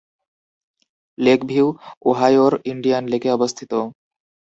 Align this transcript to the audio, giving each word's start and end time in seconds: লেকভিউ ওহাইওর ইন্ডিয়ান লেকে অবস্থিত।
লেকভিউ 1.17 1.65
ওহাইওর 2.05 2.53
ইন্ডিয়ান 2.65 3.03
লেকে 3.07 3.29
অবস্থিত। 3.31 3.71